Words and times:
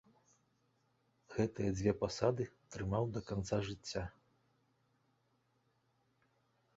Гэтыя 1.33 1.73
дзве 1.77 1.91
пасады 2.03 2.43
трымаў 2.75 3.03
да 3.17 3.21
канца 3.29 3.57
жыцця. 3.67 4.03